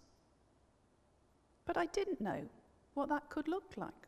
But 1.66 1.78
I 1.78 1.86
didn't 1.88 2.20
know 2.20 2.50
what 2.94 3.10
that 3.10 3.30
could 3.30 3.48
look 3.48 3.74
like. 3.78 4.08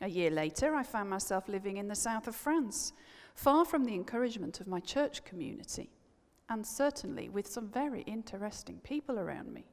A 0.00 0.08
year 0.08 0.30
later, 0.30 0.74
I 0.74 0.82
found 0.82 1.08
myself 1.08 1.48
living 1.48 1.78
in 1.78 1.88
the 1.88 1.94
south 1.94 2.28
of 2.28 2.36
France, 2.36 2.92
far 3.34 3.64
from 3.64 3.84
the 3.84 3.94
encouragement 3.94 4.60
of 4.60 4.66
my 4.66 4.80
church 4.80 5.24
community, 5.24 5.90
and 6.48 6.66
certainly 6.66 7.28
with 7.28 7.46
some 7.46 7.68
very 7.68 8.02
interesting 8.02 8.80
people 8.84 9.18
around 9.18 9.52
me. 9.52 9.64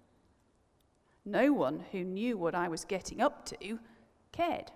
No 1.26 1.54
one 1.54 1.84
who 1.92 2.04
knew 2.04 2.38
what 2.38 2.56
I 2.56 2.68
was 2.68 2.86
getting 2.86 3.22
up 3.22 3.46
to 3.48 3.80
cared. 4.32 4.72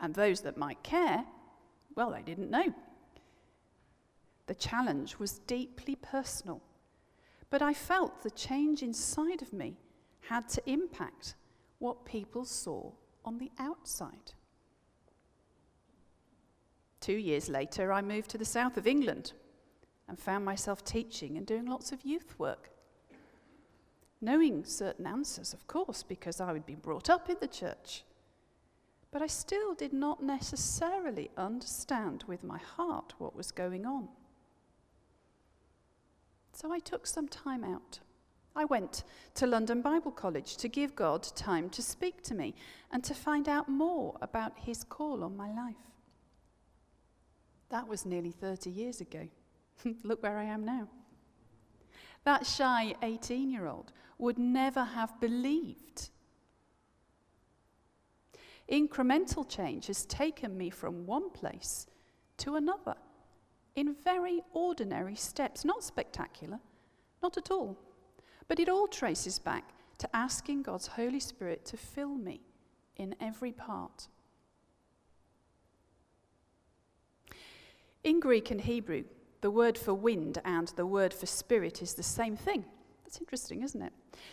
And 0.00 0.14
those 0.14 0.42
that 0.42 0.56
might 0.56 0.82
care, 0.82 1.24
well, 1.94 2.10
they 2.10 2.22
didn't 2.22 2.50
know. 2.50 2.74
The 4.46 4.54
challenge 4.54 5.18
was 5.18 5.40
deeply 5.40 5.96
personal 5.96 6.62
but 7.50 7.62
I 7.62 7.74
felt 7.74 8.22
the 8.22 8.30
change 8.30 8.82
inside 8.82 9.42
of 9.42 9.52
me 9.52 9.76
had 10.28 10.48
to 10.50 10.70
impact 10.70 11.34
what 11.78 12.04
people 12.04 12.44
saw 12.44 12.90
on 13.24 13.38
the 13.38 13.50
outside. 13.58 14.32
Two 17.00 17.16
years 17.16 17.48
later, 17.48 17.92
I 17.92 18.02
moved 18.02 18.30
to 18.30 18.38
the 18.38 18.44
south 18.44 18.76
of 18.76 18.86
England 18.86 19.32
and 20.08 20.18
found 20.18 20.44
myself 20.44 20.84
teaching 20.84 21.36
and 21.36 21.46
doing 21.46 21.66
lots 21.66 21.92
of 21.92 22.04
youth 22.04 22.38
work. 22.38 22.70
Knowing 24.20 24.64
certain 24.64 25.06
answers, 25.06 25.52
of 25.52 25.66
course, 25.66 26.02
because 26.02 26.40
I 26.40 26.52
had 26.52 26.66
been 26.66 26.80
brought 26.80 27.10
up 27.10 27.28
in 27.28 27.36
the 27.40 27.46
church. 27.46 28.02
But 29.10 29.22
I 29.22 29.26
still 29.26 29.74
did 29.74 29.92
not 29.92 30.22
necessarily 30.22 31.30
understand 31.36 32.24
with 32.26 32.42
my 32.42 32.58
heart 32.58 33.14
what 33.18 33.36
was 33.36 33.50
going 33.50 33.86
on. 33.86 34.08
So 36.52 36.72
I 36.72 36.78
took 36.78 37.06
some 37.06 37.28
time 37.28 37.62
out. 37.62 38.00
I 38.56 38.64
went 38.64 39.04
to 39.34 39.46
London 39.46 39.82
Bible 39.82 40.10
College 40.10 40.56
to 40.56 40.68
give 40.68 40.96
God 40.96 41.22
time 41.36 41.68
to 41.70 41.82
speak 41.82 42.22
to 42.22 42.34
me 42.34 42.54
and 42.90 43.04
to 43.04 43.14
find 43.14 43.50
out 43.50 43.68
more 43.68 44.16
about 44.22 44.52
His 44.56 44.82
call 44.82 45.22
on 45.22 45.36
my 45.36 45.52
life. 45.52 45.76
That 47.68 47.86
was 47.86 48.06
nearly 48.06 48.30
30 48.30 48.70
years 48.70 49.02
ago. 49.02 49.28
Look 50.02 50.22
where 50.22 50.38
I 50.38 50.44
am 50.44 50.64
now. 50.64 50.88
That 52.24 52.46
shy 52.46 52.94
18 53.02 53.50
year 53.50 53.66
old 53.66 53.92
would 54.18 54.38
never 54.38 54.84
have 54.84 55.20
believed. 55.20 56.08
Incremental 58.72 59.46
change 59.48 59.86
has 59.88 60.06
taken 60.06 60.56
me 60.56 60.70
from 60.70 61.06
one 61.06 61.28
place 61.30 61.86
to 62.38 62.56
another 62.56 62.94
in 63.76 63.94
very 64.02 64.40
ordinary 64.54 65.14
steps, 65.14 65.64
not 65.64 65.84
spectacular, 65.84 66.58
not 67.22 67.36
at 67.36 67.50
all. 67.50 67.78
But 68.48 68.60
it 68.60 68.68
all 68.68 68.86
traces 68.86 69.38
back 69.38 69.64
to 69.98 70.16
asking 70.16 70.62
God's 70.62 70.86
Holy 70.86 71.20
Spirit 71.20 71.64
to 71.66 71.76
fill 71.76 72.14
me 72.14 72.40
in 72.96 73.14
every 73.20 73.52
part. 73.52 74.08
In 78.04 78.20
Greek 78.20 78.50
and 78.50 78.60
Hebrew, 78.60 79.04
the 79.40 79.50
word 79.50 79.76
for 79.76 79.94
wind 79.94 80.38
and 80.44 80.68
the 80.76 80.86
word 80.86 81.12
for 81.12 81.26
spirit 81.26 81.82
is 81.82 81.94
the 81.94 82.02
same 82.02 82.36
thing. 82.36 82.64
That's 83.04 83.18
interesting, 83.18 83.62
isn't 83.62 83.82
it? 83.82 83.92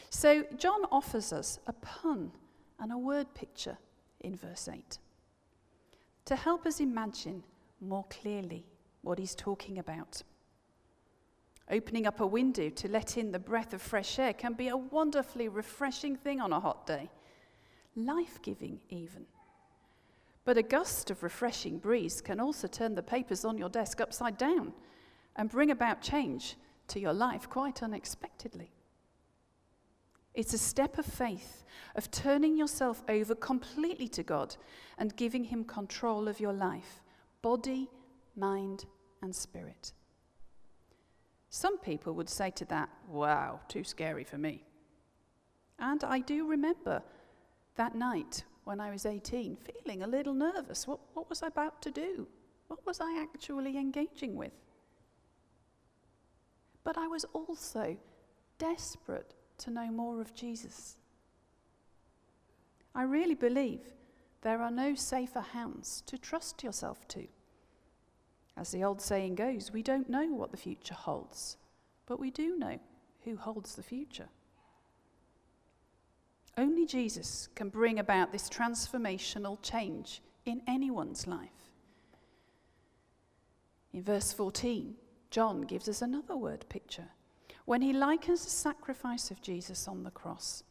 So, 0.09 0.45
John 0.57 0.85
offers 0.91 1.33
us 1.33 1.59
a 1.67 1.73
pun 1.73 2.31
and 2.79 2.91
a 2.91 2.97
word 2.97 3.33
picture 3.33 3.77
in 4.21 4.35
verse 4.35 4.67
8 4.71 4.97
to 6.25 6.35
help 6.35 6.65
us 6.65 6.79
imagine 6.79 7.43
more 7.81 8.05
clearly 8.09 8.65
what 9.01 9.19
he's 9.19 9.35
talking 9.35 9.77
about. 9.79 10.21
Opening 11.71 12.05
up 12.05 12.19
a 12.19 12.27
window 12.27 12.69
to 12.69 12.87
let 12.89 13.17
in 13.17 13.31
the 13.31 13.39
breath 13.39 13.73
of 13.73 13.81
fresh 13.81 14.19
air 14.19 14.33
can 14.33 14.53
be 14.53 14.67
a 14.67 14.77
wonderfully 14.77 15.47
refreshing 15.47 16.15
thing 16.15 16.41
on 16.41 16.51
a 16.51 16.59
hot 16.59 16.85
day, 16.85 17.09
life 17.95 18.41
giving, 18.41 18.79
even. 18.89 19.25
But 20.45 20.57
a 20.57 20.63
gust 20.63 21.09
of 21.09 21.23
refreshing 21.23 21.79
breeze 21.79 22.19
can 22.19 22.39
also 22.39 22.67
turn 22.67 22.95
the 22.95 23.03
papers 23.03 23.45
on 23.45 23.57
your 23.57 23.69
desk 23.69 24.01
upside 24.01 24.37
down 24.37 24.73
and 25.35 25.49
bring 25.49 25.71
about 25.71 26.01
change 26.01 26.57
to 26.89 26.99
your 26.99 27.13
life 27.13 27.49
quite 27.49 27.81
unexpectedly. 27.81 28.71
It's 30.33 30.53
a 30.53 30.57
step 30.57 30.97
of 30.97 31.05
faith, 31.05 31.63
of 31.95 32.11
turning 32.11 32.57
yourself 32.57 33.03
over 33.07 33.35
completely 33.35 34.07
to 34.09 34.23
God 34.23 34.55
and 34.97 35.15
giving 35.15 35.45
Him 35.45 35.63
control 35.63 36.27
of 36.27 36.39
your 36.39 36.53
life, 36.53 37.01
body, 37.41 37.89
mind, 38.35 38.85
and 39.21 39.33
spirit. 39.33 39.93
Some 41.55 41.77
people 41.77 42.13
would 42.13 42.29
say 42.29 42.49
to 42.49 42.65
that, 42.65 42.89
wow, 43.07 43.59
too 43.67 43.83
scary 43.83 44.23
for 44.23 44.39
me. 44.39 44.63
And 45.77 46.03
I 46.03 46.17
do 46.17 46.47
remember 46.47 47.03
that 47.75 47.93
night 47.93 48.43
when 48.63 48.79
I 48.79 48.89
was 48.89 49.05
18 49.05 49.57
feeling 49.57 50.01
a 50.01 50.07
little 50.07 50.33
nervous. 50.33 50.87
What, 50.87 50.99
what 51.13 51.29
was 51.29 51.43
I 51.43 51.47
about 51.47 51.79
to 51.83 51.91
do? 51.91 52.27
What 52.69 52.83
was 52.87 52.99
I 52.99 53.21
actually 53.21 53.77
engaging 53.77 54.35
with? 54.35 54.53
But 56.83 56.97
I 56.97 57.05
was 57.05 57.23
also 57.33 57.97
desperate 58.57 59.35
to 59.59 59.69
know 59.69 59.91
more 59.91 60.21
of 60.21 60.33
Jesus. 60.33 60.97
I 62.95 63.03
really 63.03 63.35
believe 63.35 63.93
there 64.41 64.59
are 64.59 64.71
no 64.71 64.95
safer 64.95 65.41
hands 65.41 66.01
to 66.07 66.17
trust 66.17 66.63
yourself 66.63 67.07
to. 67.09 67.27
As 68.55 68.71
the 68.71 68.83
old 68.83 69.01
saying 69.01 69.35
goes, 69.35 69.71
we 69.71 69.81
don't 69.81 70.09
know 70.09 70.27
what 70.27 70.51
the 70.51 70.57
future 70.57 70.93
holds, 70.93 71.57
but 72.05 72.19
we 72.19 72.29
do 72.29 72.57
know 72.57 72.79
who 73.23 73.35
holds 73.35 73.75
the 73.75 73.83
future. 73.83 74.29
Only 76.57 76.85
Jesus 76.85 77.49
can 77.55 77.69
bring 77.69 77.97
about 77.97 78.31
this 78.31 78.49
transformational 78.49 79.57
change 79.61 80.21
in 80.45 80.61
anyone's 80.67 81.25
life. 81.25 81.49
In 83.91 84.03
verse 84.03 84.33
14, 84.33 84.95
John 85.31 85.61
gives 85.61 85.89
us 85.89 86.01
another 86.01 86.37
word 86.37 86.65
picture 86.69 87.09
when 87.65 87.81
he 87.81 87.93
likens 87.93 88.43
the 88.43 88.51
sacrifice 88.51 89.31
of 89.31 89.41
Jesus 89.41 89.87
on 89.87 90.03
the 90.03 90.11
cross 90.11 90.63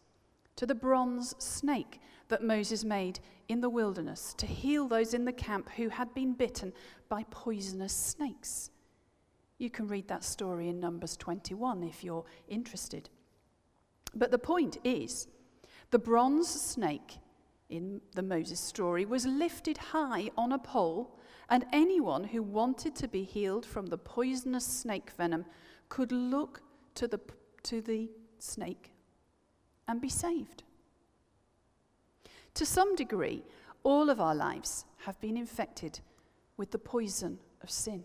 to 0.56 0.66
the 0.66 0.74
bronze 0.74 1.34
snake 1.38 2.00
that 2.28 2.42
Moses 2.42 2.84
made 2.84 3.20
in 3.48 3.60
the 3.60 3.68
wilderness 3.68 4.34
to 4.38 4.46
heal 4.46 4.88
those 4.88 5.14
in 5.14 5.24
the 5.24 5.32
camp 5.32 5.70
who 5.76 5.88
had 5.88 6.12
been 6.14 6.32
bitten 6.32 6.72
by 7.08 7.24
poisonous 7.30 7.94
snakes. 7.94 8.70
You 9.58 9.70
can 9.70 9.86
read 9.86 10.08
that 10.08 10.24
story 10.24 10.68
in 10.68 10.80
Numbers 10.80 11.16
21 11.16 11.82
if 11.82 12.02
you're 12.02 12.24
interested. 12.48 13.08
But 14.14 14.30
the 14.30 14.38
point 14.38 14.78
is, 14.84 15.28
the 15.90 15.98
bronze 15.98 16.48
snake 16.48 17.18
in 17.68 18.00
the 18.14 18.22
Moses 18.22 18.60
story 18.60 19.04
was 19.04 19.26
lifted 19.26 19.78
high 19.78 20.30
on 20.36 20.52
a 20.52 20.58
pole, 20.58 21.18
and 21.48 21.64
anyone 21.72 22.24
who 22.24 22.42
wanted 22.42 22.94
to 22.96 23.08
be 23.08 23.24
healed 23.24 23.64
from 23.64 23.86
the 23.86 23.98
poisonous 23.98 24.66
snake 24.66 25.10
venom 25.10 25.44
could 25.88 26.12
look 26.12 26.62
to 26.94 27.08
the, 27.08 27.20
to 27.62 27.80
the 27.80 28.10
snake 28.38 28.91
and 29.88 30.00
be 30.00 30.08
saved. 30.08 30.62
To 32.54 32.66
some 32.66 32.94
degree, 32.96 33.44
all 33.82 34.10
of 34.10 34.20
our 34.20 34.34
lives 34.34 34.84
have 34.98 35.20
been 35.20 35.36
infected 35.36 36.00
with 36.56 36.70
the 36.70 36.78
poison 36.78 37.38
of 37.62 37.70
sin. 37.70 38.04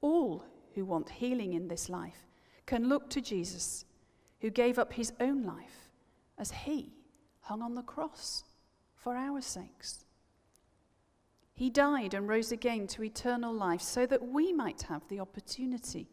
All 0.00 0.44
who 0.74 0.84
want 0.84 1.10
healing 1.10 1.54
in 1.54 1.68
this 1.68 1.88
life 1.88 2.26
can 2.66 2.88
look 2.88 3.08
to 3.10 3.20
Jesus, 3.20 3.84
who 4.40 4.50
gave 4.50 4.78
up 4.78 4.92
his 4.92 5.12
own 5.20 5.42
life 5.42 5.90
as 6.38 6.50
he 6.50 6.92
hung 7.40 7.62
on 7.62 7.74
the 7.74 7.82
cross 7.82 8.44
for 8.94 9.16
our 9.16 9.40
sakes. 9.40 10.04
He 11.54 11.70
died 11.70 12.14
and 12.14 12.28
rose 12.28 12.52
again 12.52 12.86
to 12.88 13.04
eternal 13.04 13.52
life 13.52 13.82
so 13.82 14.06
that 14.06 14.26
we 14.26 14.52
might 14.52 14.82
have 14.82 15.06
the 15.08 15.20
opportunity 15.20 16.08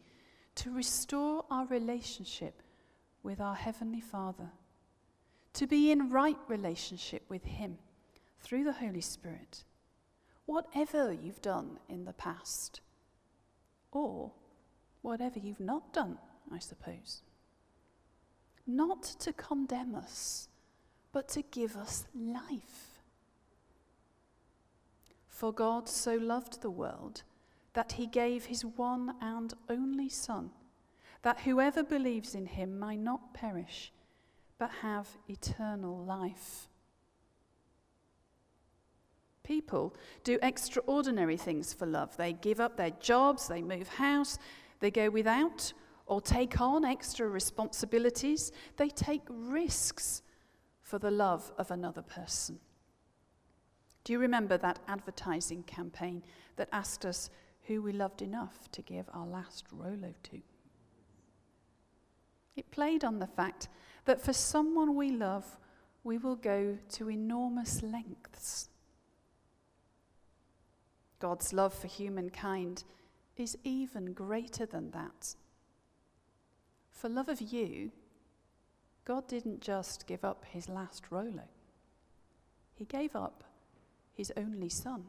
to 0.56 0.70
restore 0.70 1.44
our 1.50 1.66
relationship 1.66 2.62
with 3.22 3.40
our 3.40 3.54
Heavenly 3.54 4.00
Father, 4.00 4.50
to 5.54 5.66
be 5.66 5.90
in 5.90 6.10
right 6.10 6.38
relationship 6.48 7.22
with 7.28 7.44
Him 7.44 7.78
through 8.40 8.64
the 8.64 8.72
Holy 8.72 9.00
Spirit, 9.00 9.64
whatever 10.46 11.12
you've 11.12 11.42
done 11.42 11.78
in 11.88 12.04
the 12.04 12.12
past, 12.12 12.80
or 13.92 14.32
whatever 15.02 15.38
you've 15.38 15.60
not 15.60 15.92
done, 15.92 16.18
I 16.52 16.58
suppose. 16.58 17.22
Not 18.66 19.02
to 19.20 19.32
condemn 19.32 19.94
us, 19.94 20.48
but 21.12 21.28
to 21.30 21.42
give 21.42 21.76
us 21.76 22.06
life. 22.14 23.02
For 25.28 25.52
God 25.52 25.88
so 25.88 26.14
loved 26.14 26.60
the 26.60 26.70
world 26.70 27.22
that 27.72 27.92
he 27.92 28.06
gave 28.06 28.46
his 28.46 28.64
one 28.64 29.14
and 29.20 29.54
only 29.68 30.08
Son, 30.08 30.50
that 31.22 31.40
whoever 31.40 31.82
believes 31.82 32.34
in 32.34 32.46
him 32.46 32.78
might 32.78 33.00
not 33.00 33.34
perish, 33.34 33.92
but 34.58 34.70
have 34.82 35.08
eternal 35.28 36.04
life. 36.04 36.68
People 39.42 39.94
do 40.22 40.38
extraordinary 40.42 41.36
things 41.36 41.72
for 41.74 41.86
love. 41.86 42.16
They 42.16 42.32
give 42.32 42.60
up 42.60 42.76
their 42.76 42.90
jobs, 43.00 43.48
they 43.48 43.62
move 43.62 43.88
house, 43.88 44.38
they 44.80 44.90
go 44.90 45.10
without 45.10 45.72
or 46.06 46.20
take 46.20 46.60
on 46.60 46.84
extra 46.84 47.28
responsibilities, 47.28 48.52
they 48.76 48.88
take 48.88 49.22
risks 49.28 50.22
for 50.82 50.98
the 50.98 51.10
love 51.10 51.52
of 51.56 51.70
another 51.70 52.02
person. 52.02 52.58
Do 54.04 54.12
you 54.12 54.18
remember 54.18 54.58
that 54.58 54.80
advertising 54.88 55.62
campaign 55.64 56.22
that 56.56 56.68
asked 56.72 57.04
us 57.04 57.30
who 57.66 57.82
we 57.82 57.92
loved 57.92 58.22
enough 58.22 58.70
to 58.72 58.82
give 58.82 59.08
our 59.12 59.26
last 59.26 59.66
Rolo 59.70 60.14
to? 60.24 60.40
It 62.60 62.70
played 62.70 63.04
on 63.04 63.20
the 63.20 63.26
fact 63.26 63.68
that 64.04 64.20
for 64.20 64.34
someone 64.34 64.94
we 64.94 65.10
love, 65.12 65.58
we 66.04 66.18
will 66.18 66.36
go 66.36 66.76
to 66.90 67.10
enormous 67.10 67.82
lengths. 67.82 68.68
God's 71.20 71.54
love 71.54 71.72
for 71.72 71.86
humankind 71.86 72.84
is 73.38 73.56
even 73.64 74.12
greater 74.12 74.66
than 74.66 74.90
that. 74.90 75.36
For 76.90 77.08
love 77.08 77.30
of 77.30 77.40
you, 77.40 77.92
God 79.06 79.26
didn't 79.26 79.62
just 79.62 80.06
give 80.06 80.22
up 80.22 80.44
his 80.44 80.68
last 80.68 81.04
Rolo, 81.08 81.48
he 82.74 82.84
gave 82.84 83.16
up 83.16 83.42
his 84.12 84.30
only 84.36 84.68
Son. 84.68 85.04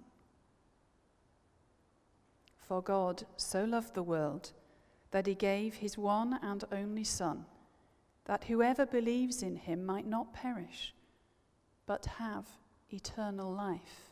For 2.66 2.82
God 2.82 3.26
so 3.36 3.66
loved 3.66 3.94
the 3.94 4.04
world 4.04 4.54
that 5.12 5.28
he 5.28 5.36
gave 5.36 5.76
his 5.76 5.98
one 5.98 6.40
and 6.42 6.64
only 6.72 7.04
Son, 7.04 7.46
that 8.26 8.46
whoever 8.46 8.86
believes 8.86 9.44
in 9.44 9.56
him 9.56 9.86
might 9.86 10.08
not 10.08 10.34
perish, 10.34 10.94
but 11.86 12.06
have 12.18 12.48
eternal 12.90 13.52
life. 13.54 14.12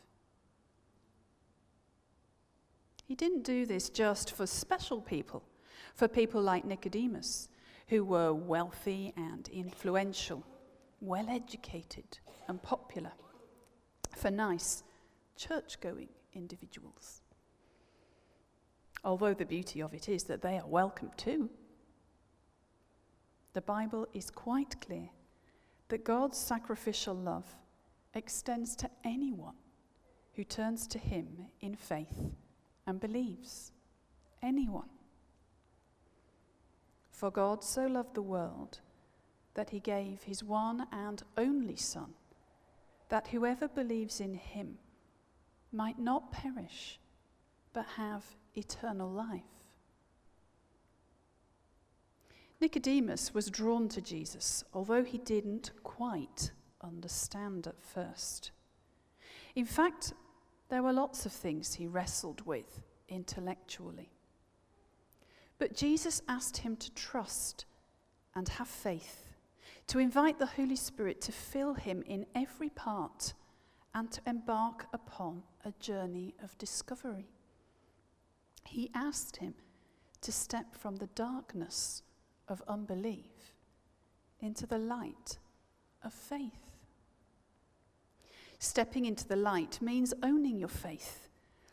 He 3.06 3.14
didn't 3.14 3.42
do 3.42 3.66
this 3.66 3.88
just 3.88 4.32
for 4.32 4.46
special 4.46 5.00
people, 5.00 5.42
for 5.94 6.06
people 6.06 6.40
like 6.40 6.64
Nicodemus, 6.64 7.48
who 7.88 8.04
were 8.04 8.32
wealthy 8.32 9.12
and 9.16 9.48
influential, 9.48 10.44
well 11.00 11.28
educated 11.28 12.20
and 12.46 12.62
popular, 12.62 13.12
for 14.16 14.30
nice 14.30 14.84
church 15.36 15.80
going 15.80 16.08
individuals. 16.34 17.22
Although 19.04 19.34
the 19.34 19.46
beauty 19.46 19.80
of 19.80 19.94
it 19.94 20.08
is 20.08 20.24
that 20.24 20.42
they 20.42 20.58
are 20.58 20.66
welcome 20.66 21.10
too. 21.16 21.50
The 23.52 23.62
Bible 23.62 24.06
is 24.12 24.30
quite 24.30 24.80
clear 24.80 25.08
that 25.88 26.04
God's 26.04 26.38
sacrificial 26.38 27.14
love 27.14 27.56
extends 28.14 28.76
to 28.76 28.90
anyone 29.04 29.56
who 30.34 30.44
turns 30.44 30.86
to 30.88 30.98
Him 30.98 31.46
in 31.60 31.74
faith 31.74 32.32
and 32.86 33.00
believes. 33.00 33.72
Anyone. 34.42 34.88
For 37.10 37.30
God 37.30 37.64
so 37.64 37.86
loved 37.86 38.14
the 38.14 38.22
world 38.22 38.80
that 39.54 39.70
He 39.70 39.80
gave 39.80 40.22
His 40.22 40.44
one 40.44 40.86
and 40.92 41.22
only 41.36 41.76
Son, 41.76 42.14
that 43.08 43.28
whoever 43.28 43.68
believes 43.68 44.20
in 44.20 44.34
Him 44.34 44.78
might 45.72 45.98
not 45.98 46.32
perish, 46.32 46.98
but 47.72 47.86
have 47.96 48.24
eternal 48.54 49.10
life. 49.10 49.42
Nicodemus 52.60 53.32
was 53.32 53.50
drawn 53.50 53.88
to 53.88 54.00
Jesus, 54.00 54.62
although 54.74 55.02
he 55.02 55.18
didn't 55.18 55.70
quite 55.82 56.50
understand 56.82 57.66
at 57.66 57.80
first. 57.80 58.50
In 59.54 59.64
fact, 59.64 60.12
there 60.68 60.82
were 60.82 60.92
lots 60.92 61.26
of 61.26 61.32
things 61.32 61.74
he 61.74 61.86
wrestled 61.86 62.46
with 62.46 62.82
intellectually. 63.08 64.10
But 65.58 65.74
Jesus 65.74 66.22
asked 66.28 66.58
him 66.58 66.76
to 66.76 66.92
trust 66.94 67.64
and 68.34 68.48
have 68.48 68.68
faith, 68.68 69.34
to 69.88 69.98
invite 69.98 70.38
the 70.38 70.46
Holy 70.46 70.76
Spirit 70.76 71.20
to 71.22 71.32
fill 71.32 71.74
him 71.74 72.02
in 72.06 72.26
every 72.34 72.70
part 72.70 73.34
and 73.94 74.10
to 74.12 74.20
embark 74.26 74.86
upon 74.92 75.42
a 75.64 75.72
journey 75.80 76.34
of 76.42 76.56
discovery. 76.58 77.28
He 78.66 78.90
asked 78.94 79.36
him 79.36 79.54
to 80.20 80.32
step 80.32 80.74
from 80.76 80.96
the 80.96 81.08
darkness 81.08 82.02
of 82.48 82.62
unbelief 82.68 83.54
into 84.40 84.66
the 84.66 84.78
light 84.78 85.38
of 86.02 86.12
faith. 86.12 86.76
Stepping 88.58 89.06
into 89.06 89.26
the 89.26 89.36
light 89.36 89.80
means 89.80 90.12
owning 90.22 90.58
your 90.58 90.68
faith, 90.68 91.28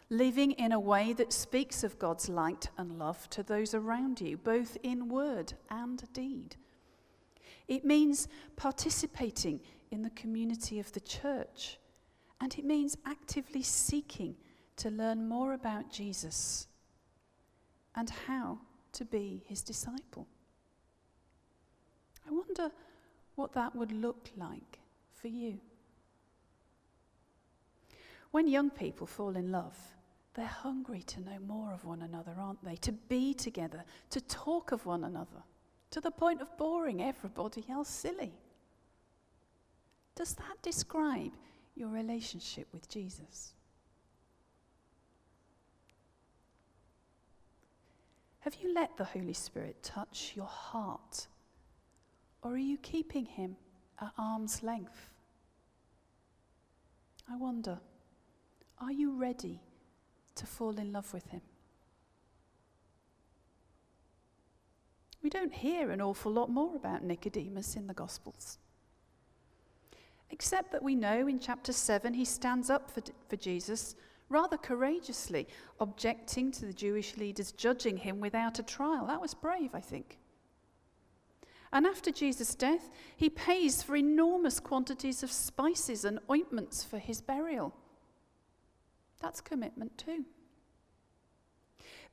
living 0.10 0.52
in 0.54 0.72
a 0.72 0.80
way 0.80 1.14
that 1.14 1.34
speaks 1.34 1.84
of 1.84 2.00
God's 2.00 2.30
light 2.30 2.70
and 2.78 2.98
love 2.98 3.30
to 3.32 3.44
those 3.44 3.74
around 3.74 4.22
you, 4.22 4.38
both 4.38 4.78
in 4.84 5.10
word 5.10 5.54
and 5.70 6.02
deed. 6.14 6.56
It 7.68 7.84
means 7.84 8.28
participating 8.56 9.60
in 9.92 10.02
the 10.02 10.10
community 10.12 10.80
of 10.80 10.92
the 10.94 11.02
church 11.02 11.78
and 12.40 12.54
it 12.58 12.66
means 12.66 12.98
actively 13.06 13.64
seeking 13.64 14.36
to 14.78 14.90
learn 14.90 15.28
more 15.28 15.54
about 15.54 15.92
Jesus 15.92 16.68
and 17.98 18.10
how 18.28 18.60
to 18.94 19.04
be 19.04 19.44
his 19.48 19.64
disciple. 19.64 20.28
I 22.28 22.32
wonder 22.32 22.72
what 23.36 23.54
that 23.54 23.76
would 23.76 23.92
look 23.92 24.30
like 24.38 24.80
for 25.12 25.28
you. 25.28 25.60
When 28.32 28.48
young 28.48 28.70
people 28.70 29.08
fall 29.08 29.36
in 29.36 29.52
love, 29.52 29.78
they're 30.36 30.46
hungry 30.46 31.02
to 31.04 31.22
know 31.22 31.40
more 31.48 31.74
of 31.74 31.86
one 31.86 32.04
another, 32.04 32.36
aren't 32.40 32.64
they? 32.64 32.76
To 32.78 32.92
be 32.92 33.34
together, 33.34 33.84
to 34.12 34.22
talk 34.22 34.72
of 34.72 34.86
one 34.86 35.04
another, 35.04 35.44
to 35.90 36.00
the 36.00 36.12
point 36.12 36.42
of 36.42 36.56
boring 36.58 37.02
everybody 37.02 37.66
else 37.70 37.90
silly. 37.90 38.34
Does 40.16 40.36
that 40.36 40.62
describe 40.62 41.32
your 41.76 41.90
relationship 41.90 42.68
with 42.72 42.88
Jesus? 42.90 43.54
Have 48.48 48.64
you 48.64 48.74
let 48.74 48.96
the 48.96 49.04
Holy 49.04 49.34
Spirit 49.34 49.84
touch 49.84 50.32
your 50.34 50.46
heart? 50.46 51.28
Or 52.42 52.54
are 52.54 52.58
you 52.58 52.78
keeping 52.78 53.26
him 53.26 53.58
at 54.02 54.14
arm's 54.18 54.64
length? 54.64 55.10
I 57.30 57.36
wonder, 57.36 57.78
are 58.80 58.94
you 58.94 59.12
ready 59.12 59.60
to 60.36 60.46
fall 60.46 60.80
in 60.80 60.94
love 60.94 61.14
with 61.14 61.28
him? 61.28 61.42
We 65.22 65.30
don't 65.30 65.54
hear 65.54 65.92
an 65.92 66.00
awful 66.00 66.32
lot 66.32 66.50
more 66.50 66.74
about 66.78 67.04
Nicodemus 67.04 67.76
in 67.76 67.86
the 67.86 67.94
Gospels. 67.94 68.60
Except 70.30 70.72
that 70.72 70.82
we 70.84 70.96
know 70.96 71.28
in 71.28 71.42
chapter 71.42 71.74
7 71.74 72.14
he 72.14 72.24
stands 72.24 72.70
up 72.70 72.90
for, 72.92 73.02
for 73.28 73.36
Jesus 73.36 73.98
rather 74.30 74.58
courageously, 74.58 75.48
objecting 75.80 76.52
to 76.52 76.66
the 76.66 76.74
Jewish 76.74 77.18
leaders 77.18 77.52
judging 77.52 77.98
him 77.98 78.20
without 78.20 78.60
a 78.60 78.64
trial. 78.64 79.08
That 79.08 79.22
was 79.22 79.34
brave, 79.34 79.74
I 79.74 79.80
think. 79.80 80.20
And 81.72 81.86
after 81.86 82.12
Jesus' 82.12 82.56
death, 82.56 82.90
he 83.16 83.30
pays 83.30 83.84
for 83.84 83.96
enormous 83.96 84.60
quantities 84.60 85.24
of 85.24 85.32
spices 85.32 86.06
and 86.06 86.20
ointments 86.32 86.84
for 86.84 86.98
his 86.98 87.22
burial. 87.22 87.76
That's 89.22 89.42
commitment 89.42 89.98
too. 89.98 90.26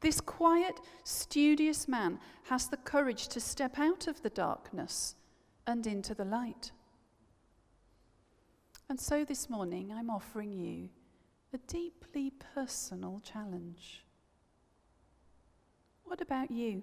This 0.01 0.21
quiet, 0.21 0.81
studious 1.05 1.87
man 1.89 2.19
has 2.45 2.67
the 2.69 2.77
courage 2.77 3.29
to 3.29 3.41
step 3.41 3.79
out 3.79 4.07
of 4.07 4.23
the 4.23 4.31
darkness 4.31 5.15
and 5.67 5.87
into 5.87 6.15
the 6.15 6.25
light. 6.25 6.73
And 8.89 9.01
so 9.01 9.25
this 9.25 9.49
morning, 9.49 9.93
I'm 9.93 10.11
offering 10.11 10.53
you 10.53 10.91
a 11.55 11.59
deeply 11.69 12.33
personal 12.55 13.21
challenge. 13.25 14.05
What 16.05 16.21
about 16.21 16.51
you? 16.51 16.83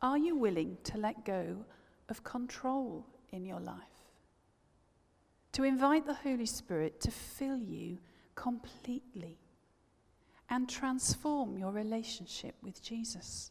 Are 0.00 0.16
you 0.16 0.36
willing 0.36 0.78
to 0.84 0.98
let 0.98 1.24
go 1.24 1.64
of 2.08 2.22
control 2.22 3.04
in 3.30 3.44
your 3.44 3.60
life? 3.60 3.76
To 5.52 5.64
invite 5.64 6.06
the 6.06 6.14
Holy 6.14 6.46
Spirit 6.46 7.00
to 7.00 7.10
fill 7.10 7.58
you 7.58 7.98
completely 8.36 9.38
and 10.48 10.68
transform 10.68 11.58
your 11.58 11.72
relationship 11.72 12.54
with 12.62 12.80
Jesus? 12.80 13.50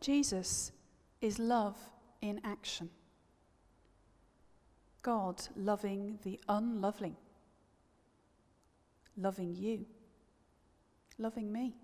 Jesus 0.00 0.72
is 1.20 1.38
love 1.38 1.78
in 2.20 2.40
action. 2.44 2.90
God 5.06 5.40
loving 5.54 6.18
the 6.24 6.40
unloving, 6.48 7.14
loving 9.16 9.54
you, 9.54 9.86
loving 11.16 11.52
me. 11.52 11.76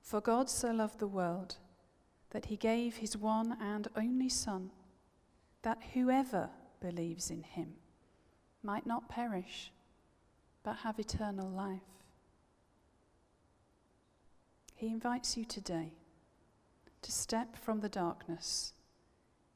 For 0.00 0.20
God 0.20 0.50
so 0.50 0.72
loved 0.72 0.98
the 0.98 1.06
world 1.06 1.54
that 2.30 2.46
he 2.46 2.56
gave 2.56 2.96
his 2.96 3.16
one 3.16 3.56
and 3.60 3.86
only 3.94 4.28
Son, 4.28 4.72
that 5.62 5.78
whoever 5.94 6.50
believes 6.80 7.30
in 7.30 7.44
him 7.44 7.74
might 8.64 8.84
not 8.84 9.08
perish, 9.08 9.70
but 10.64 10.78
have 10.78 10.98
eternal 10.98 11.48
life. 11.48 11.78
He 14.74 14.88
invites 14.88 15.36
you 15.36 15.44
today 15.44 15.92
to 17.02 17.12
step 17.12 17.56
from 17.56 17.78
the 17.78 17.88
darkness 17.88 18.72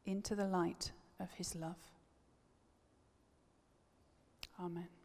into 0.04 0.36
the 0.36 0.46
light 0.46 0.92
of 1.20 1.30
his 1.32 1.54
love. 1.56 1.76
Amen. 4.60 4.95